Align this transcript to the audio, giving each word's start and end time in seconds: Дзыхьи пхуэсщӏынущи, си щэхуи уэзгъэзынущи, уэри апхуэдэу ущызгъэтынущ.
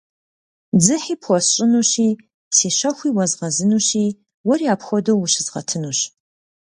Дзыхьи 0.77 1.15
пхуэсщӏынущи, 1.21 2.09
си 2.55 2.67
щэхуи 2.77 3.09
уэзгъэзынущи, 3.15 4.07
уэри 4.47 4.65
апхуэдэу 4.73 5.19
ущызгъэтынущ. 5.23 5.99